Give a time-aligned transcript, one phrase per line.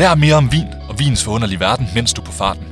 [0.00, 2.64] Lær mere om vin og vins forunderlige verden, mens du er på farten.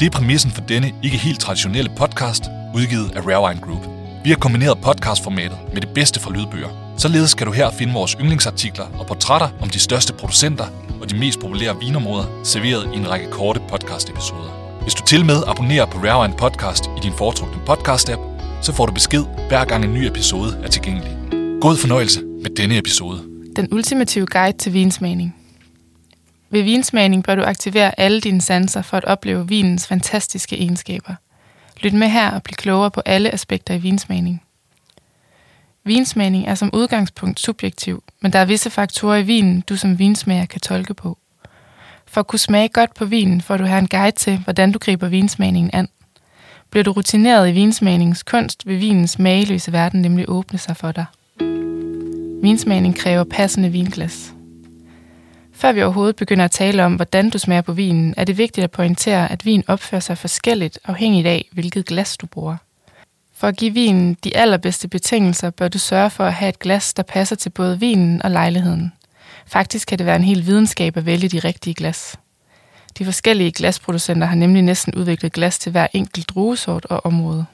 [0.00, 3.86] Det er præmissen for denne ikke helt traditionelle podcast, udgivet af Rare Wine Group.
[4.24, 6.94] Vi har kombineret podcastformatet med det bedste fra lydbøger.
[6.98, 10.64] Således kan du her finde vores yndlingsartikler og portrætter om de største producenter
[11.00, 14.80] og de mest populære vinområder, serveret i en række korte podcast-episoder.
[14.82, 18.20] Hvis du til med abonnerer på Rare Wine Podcast i din foretrukne podcast-app,
[18.62, 21.16] så får du besked hver gang en ny episode er tilgængelig.
[21.60, 23.18] God fornøjelse med denne episode.
[23.56, 25.41] Den ultimative guide til vinsmagning.
[26.52, 31.14] Ved vinsmagning bør du aktivere alle dine sanser for at opleve vinens fantastiske egenskaber.
[31.80, 34.42] Lyt med her og bliv klogere på alle aspekter i vinsmagning.
[35.84, 40.46] Vinsmagning er som udgangspunkt subjektiv, men der er visse faktorer i vinen, du som vinsmager
[40.46, 41.18] kan tolke på.
[42.06, 44.78] For at kunne smage godt på vinen, får du her en guide til, hvordan du
[44.78, 45.88] griber vinsmagningen an.
[46.70, 51.04] Bliver du rutineret i vinsmagningens kunst, vil vinens mageløse verden nemlig åbne sig for dig.
[52.42, 54.32] Vinsmagning kræver passende vinglas.
[55.54, 58.64] Før vi overhovedet begynder at tale om, hvordan du smager på vinen, er det vigtigt
[58.64, 62.56] at pointere, at vin opfører sig forskelligt afhængigt af, hvilket glas du bruger.
[63.34, 66.94] For at give vinen de allerbedste betingelser, bør du sørge for at have et glas,
[66.94, 68.92] der passer til både vinen og lejligheden.
[69.46, 72.16] Faktisk kan det være en hel videnskab at vælge de rigtige glas.
[72.98, 77.44] De forskellige glasproducenter har nemlig næsten udviklet glas til hver enkelt druesort og område.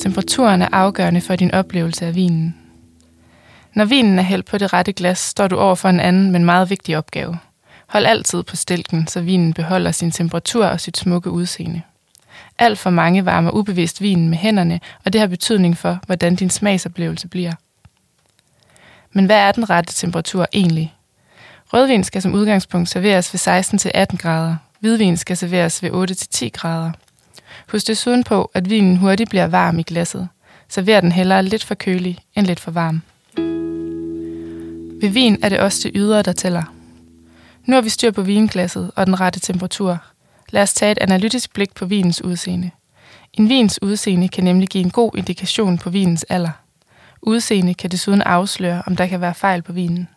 [0.00, 2.67] Temperaturen er afgørende for din oplevelse af vinen.
[3.74, 6.44] Når vinen er hældt på det rette glas, står du over for en anden, men
[6.44, 7.38] meget vigtig opgave.
[7.86, 11.82] Hold altid på stilken, så vinen beholder sin temperatur og sit smukke udseende.
[12.58, 16.50] Alt for mange varmer ubevidst vinen med hænderne, og det har betydning for, hvordan din
[16.50, 17.52] smagsoplevelse bliver.
[19.12, 20.94] Men hvad er den rette temperatur egentlig?
[21.72, 23.60] Rødvin skal som udgangspunkt serveres ved
[24.12, 24.56] 16-18 grader.
[24.80, 25.90] Hvidvin skal serveres ved
[26.44, 26.92] 8-10 grader.
[27.72, 30.28] Husk desuden på, at vinen hurtigt bliver varm i glasset.
[30.68, 33.02] Server den hellere lidt for kølig end lidt for varm.
[35.00, 36.62] Ved vin er det også det ydre, der tæller.
[37.64, 39.98] Nu har vi styr på vinglasset og den rette temperatur.
[40.50, 42.70] Lad os tage et analytisk blik på vinens udseende.
[43.32, 46.50] En vins udseende kan nemlig give en god indikation på vinens alder.
[47.22, 50.08] Udseende kan desuden afsløre, om der kan være fejl på vinen.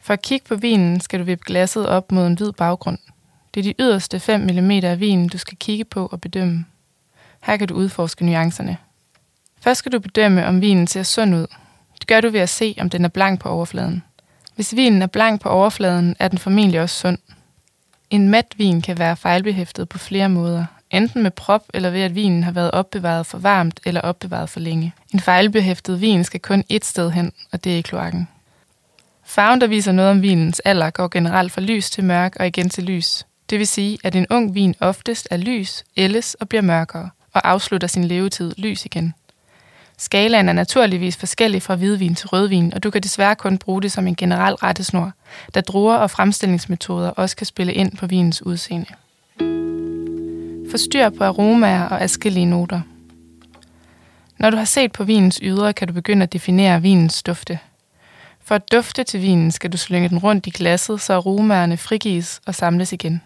[0.00, 2.98] For at kigge på vinen skal du vippe glasset op mod en hvid baggrund.
[3.54, 6.64] Det er de yderste 5 mm af vinen, du skal kigge på og bedømme.
[7.42, 8.76] Her kan du udforske nuancerne.
[9.60, 11.46] Først skal du bedømme, om vinen ser sund ud.
[11.98, 14.02] Det gør du ved at se, om den er blank på overfladen.
[14.54, 17.18] Hvis vinen er blank på overfladen, er den formentlig også sund.
[18.10, 22.14] En mat vin kan være fejlbehæftet på flere måder, enten med prop eller ved at
[22.14, 24.94] vinen har været opbevaret for varmt eller opbevaret for længe.
[25.14, 28.28] En fejlbehæftet vin skal kun ét sted hen, og det er i kloakken.
[29.24, 32.70] Farven, der viser noget om vinens alder, går generelt fra lys til mørk og igen
[32.70, 33.26] til lys.
[33.50, 37.48] Det vil sige, at en ung vin oftest er lys, ældes og bliver mørkere, og
[37.48, 39.14] afslutter sin levetid lys igen.
[39.98, 43.92] Skalaen er naturligvis forskellig fra hvidvin til rødvin, og du kan desværre kun bruge det
[43.92, 45.12] som en generel rettesnor,
[45.54, 48.86] da druer og fremstillingsmetoder også kan spille ind på vinens udseende.
[50.70, 52.80] Forstyr på aromaer og adskillige noter.
[54.38, 57.58] Når du har set på vinens ydre, kan du begynde at definere vinens dufte.
[58.44, 62.40] For at dufte til vinen skal du slynge den rundt i glasset, så aromaerne frigives
[62.46, 63.22] og samles igen.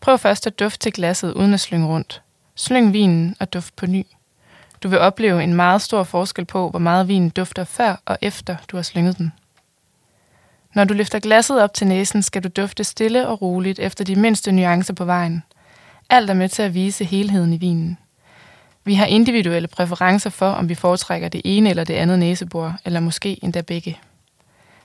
[0.00, 2.22] Prøv først at dufte til glasset uden at slynge rundt.
[2.54, 4.06] Slyng vinen og duft på ny.
[4.82, 8.56] Du vil opleve en meget stor forskel på, hvor meget vinen dufter før og efter
[8.68, 9.32] du har slynget den.
[10.74, 14.16] Når du løfter glasset op til næsen, skal du dufte stille og roligt efter de
[14.16, 15.42] mindste nuancer på vejen.
[16.10, 17.98] Alt er med til at vise helheden i vinen.
[18.84, 23.00] Vi har individuelle præferencer for, om vi foretrækker det ene eller det andet næsebor, eller
[23.00, 23.98] måske endda begge.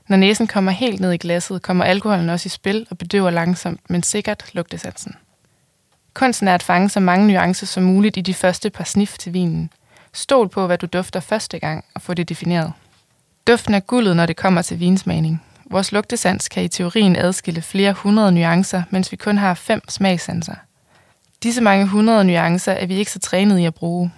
[0.08, 3.90] Når næsen kommer helt ned i glasset, kommer alkoholen også i spil og bedøver langsomt,
[3.90, 5.16] men sikkert lugtesansen.
[6.14, 9.34] Kunsten er at fange så mange nuancer som muligt i de første par snif til
[9.34, 9.70] vinen.
[10.18, 12.74] Stol på, hvad du dufter første gang, og få det defineret.
[13.48, 15.44] Duften er guldet, når det kommer til vinsmagning.
[15.66, 20.56] Vores lugtesans kan i teorien adskille flere hundrede nuancer, mens vi kun har fem smagsanser.
[21.44, 24.12] Disse mange hundrede nuancer er vi ikke så trænet i at bruge.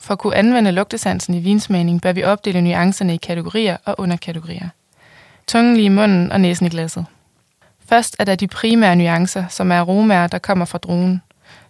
[0.00, 4.68] For at kunne anvende lugtesansen i vinsmagning, bør vi opdele nuancerne i kategorier og underkategorier.
[5.46, 7.06] Tungen lige i munden og næsen i glasset.
[7.88, 11.22] Først er der de primære nuancer, som er aromaer, der kommer fra druen.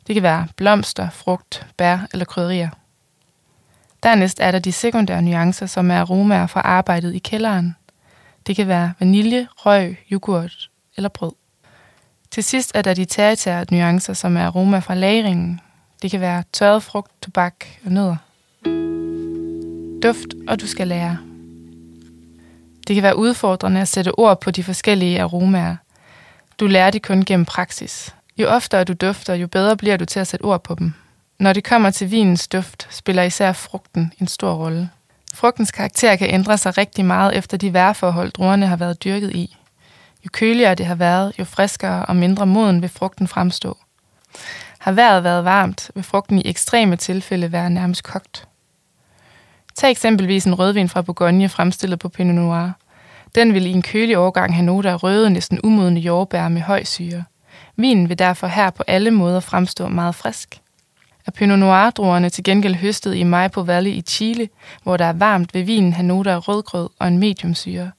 [0.06, 2.68] Det kan være blomster, frugt, bær eller krydderier.
[4.02, 7.76] Dernæst er der de sekundære nuancer, som er aromaer fra arbejdet i kælderen.
[8.46, 11.32] Det kan være vanilje, røg, yoghurt eller brød.
[12.30, 15.60] Til sidst er der de tertiære nuancer, som er aroma fra lagringen.
[16.02, 18.16] Det kan være tørret frugt, tobak og nødder.
[20.02, 21.18] Duft, og du skal lære.
[22.86, 25.76] Det kan være udfordrende at sætte ord på de forskellige aromaer.
[26.60, 28.14] Du lærer det kun gennem praksis.
[28.36, 30.92] Jo oftere du dufter, jo bedre bliver du til at sætte ord på dem.
[31.40, 34.90] Når det kommer til vinens duft, spiller især frugten en stor rolle.
[35.34, 39.56] Frugtens karakter kan ændre sig rigtig meget efter de vejrforhold, druerne har været dyrket i.
[40.24, 43.76] Jo køligere det har været, jo friskere og mindre moden vil frugten fremstå.
[44.78, 48.48] Har vejret været varmt, vil frugten i ekstreme tilfælde være nærmest kogt.
[49.74, 52.70] Tag eksempelvis en rødvin fra Bourgogne fremstillet på Pinot Noir.
[53.34, 56.84] Den vil i en kølig årgang have noter af røde, næsten umodne jordbær med høj
[56.84, 57.24] syre.
[57.76, 60.60] Vinen vil derfor her på alle måder fremstå meget frisk.
[61.26, 64.48] Er Pinot Noir-druerne til gengæld høstet i Maipo Valley i Chile,
[64.82, 67.90] hvor der er varmt, vil vinen have noter af rødgrød og en medium syre.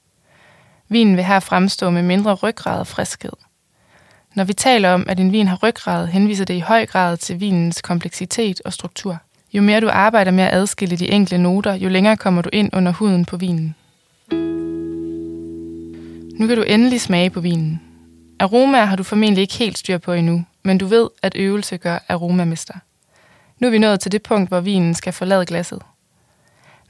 [0.88, 3.32] Vinen vil her fremstå med mindre ryggrad og friskhed.
[4.34, 7.40] Når vi taler om, at en vin har ryggrad, henviser det i høj grad til
[7.40, 9.18] vinens kompleksitet og struktur.
[9.52, 12.70] Jo mere du arbejder med at adskille de enkelte noter, jo længere kommer du ind
[12.72, 13.74] under huden på vinen.
[16.38, 17.80] Nu kan du endelig smage på vinen.
[18.38, 21.98] Aromaer har du formentlig ikke helt styr på endnu, men du ved, at øvelse gør
[22.08, 22.74] aromamester.
[23.62, 25.82] Nu er vi nået til det punkt, hvor vinen skal forlade glasset.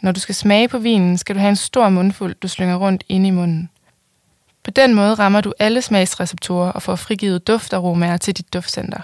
[0.01, 3.05] Når du skal smage på vinen, skal du have en stor mundfuld, du slynger rundt
[3.09, 3.71] inde i munden.
[4.65, 9.01] På den måde rammer du alle smagsreceptorer og får frigivet duftaromaer til dit duftcenter.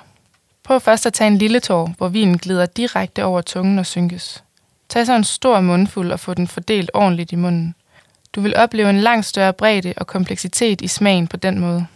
[0.63, 4.45] Prøv først at tage en lille tår, hvor vinen glider direkte over tungen og synkes.
[4.89, 7.75] Tag så en stor mundfuld og få den fordelt ordentligt i munden.
[8.33, 11.87] Du vil opleve en langt større bredde og kompleksitet i smagen på den måde.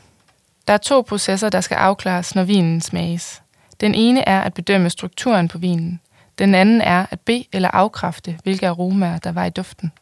[0.68, 3.41] Der er to processer, der skal afklares, når vinen smages.
[3.82, 6.00] Den ene er at bedømme strukturen på vinen.
[6.38, 9.92] Den anden er at be- eller afkræfte, hvilke aromaer der var i duften.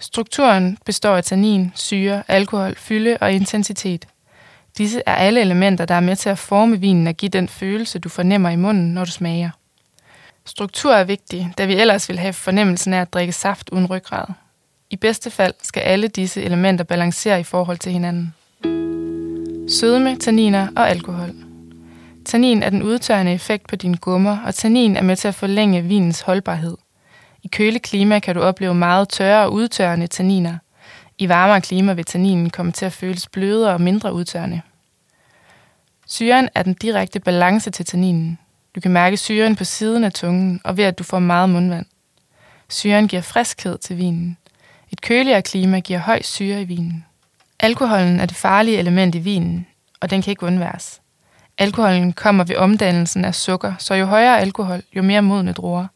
[0.00, 4.06] Strukturen består af tannin, syre, alkohol, fylde og intensitet.
[4.78, 7.98] Disse er alle elementer, der er med til at forme vinen og give den følelse,
[7.98, 9.50] du fornemmer i munden, når du smager.
[10.44, 14.24] Struktur er vigtig, da vi ellers vil have fornemmelsen af at drikke saft uden ryggrad.
[14.90, 18.34] I bedste fald skal alle disse elementer balancere i forhold til hinanden.
[19.68, 21.49] Sødme, tanniner og alkohol.
[22.30, 25.82] Tannin er den udtørrende effekt på dine gummer, og tannin er med til at forlænge
[25.82, 26.76] vinens holdbarhed.
[27.42, 30.58] I køleklima kan du opleve meget tørre og udtørrende tanniner.
[31.18, 34.60] I varmere klima vil tanninen komme til at føles blødere og mindre udtørrende.
[36.06, 38.38] Syren er den direkte balance til tanninen.
[38.74, 41.86] Du kan mærke syren på siden af tungen og ved, at du får meget mundvand.
[42.68, 44.36] Syren giver friskhed til vinen.
[44.90, 47.04] Et køligere klima giver høj syre i vinen.
[47.60, 49.66] Alkoholen er det farlige element i vinen,
[50.00, 51.00] og den kan ikke undværes.
[51.60, 55.86] Alkoholen kommer ved omdannelsen af sukker, så jo højere alkohol, jo mere modne druer.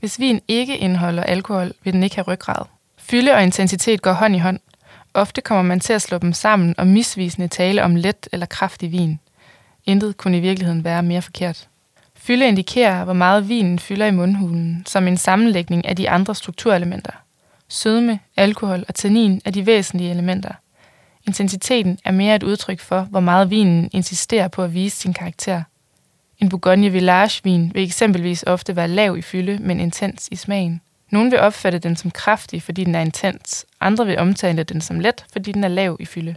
[0.00, 2.64] Hvis vin ikke indeholder alkohol, vil den ikke have ryggrad.
[2.98, 4.60] Fylde og intensitet går hånd i hånd.
[5.14, 8.92] Ofte kommer man til at slå dem sammen og misvisende tale om let eller kraftig
[8.92, 9.18] vin.
[9.86, 11.68] Intet kunne i virkeligheden være mere forkert.
[12.16, 17.12] Fylde indikerer, hvor meget vinen fylder i mundhulen, som en sammenlægning af de andre strukturelementer.
[17.68, 20.52] Sødme, alkohol og tannin er de væsentlige elementer.
[21.28, 25.62] Intensiteten er mere et udtryk for, hvor meget vinen insisterer på at vise sin karakter.
[26.38, 30.80] En Bourgogne Village vin vil eksempelvis ofte være lav i fylde, men intens i smagen.
[31.10, 33.66] Nogle vil opfatte den som kraftig, fordi den er intens.
[33.80, 36.34] Andre vil omtale den som let, fordi den er lav i fylde.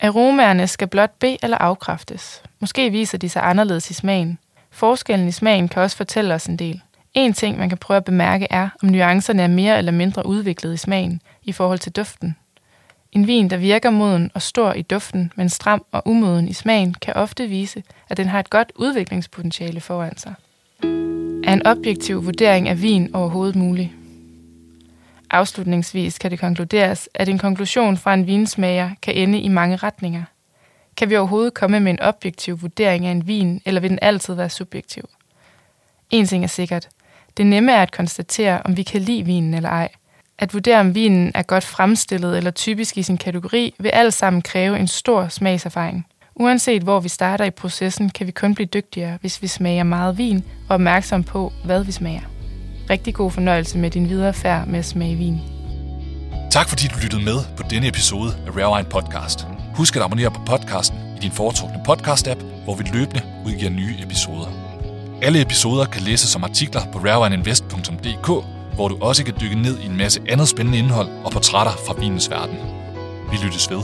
[0.00, 2.42] Aromaerne skal blot be- eller afkræftes.
[2.60, 4.38] Måske viser de sig anderledes i smagen.
[4.70, 6.80] Forskellen i smagen kan også fortælle os en del.
[7.14, 10.74] En ting, man kan prøve at bemærke, er, om nuancerne er mere eller mindre udviklet
[10.74, 12.36] i smagen i forhold til duften.
[13.12, 16.94] En vin, der virker moden og stor i duften, men stram og umoden i smagen,
[16.94, 20.34] kan ofte vise, at den har et godt udviklingspotentiale foran sig.
[21.44, 23.94] Er en objektiv vurdering af vin overhovedet mulig?
[25.30, 30.22] Afslutningsvis kan det konkluderes, at en konklusion fra en vinsmager kan ende i mange retninger.
[30.96, 34.34] Kan vi overhovedet komme med en objektiv vurdering af en vin, eller vil den altid
[34.34, 35.08] være subjektiv?
[36.10, 36.88] En ting er sikkert.
[37.36, 39.88] Det nemme er at konstatere, om vi kan lide vinen eller ej.
[40.38, 44.42] At vurdere, om vinen er godt fremstillet eller typisk i sin kategori, vil alt sammen
[44.42, 46.06] kræve en stor smagserfaring.
[46.34, 50.18] Uanset hvor vi starter i processen, kan vi kun blive dygtigere, hvis vi smager meget
[50.18, 52.20] vin og er opmærksom på, hvad vi smager.
[52.90, 55.40] Rigtig god fornøjelse med din videre færd med at smage vin.
[56.50, 59.46] Tak fordi du lyttede med på denne episode af Rare Wine Podcast.
[59.74, 64.48] Husk at abonnere på podcasten i din foretrukne podcast-app, hvor vi løbende udgiver nye episoder.
[65.22, 69.86] Alle episoder kan læses som artikler på rarewineinvest.dk, hvor du også kan dykke ned i
[69.86, 72.56] en masse andet spændende indhold og portrætter fra vinens verden.
[73.30, 73.82] Vi lyttes ved.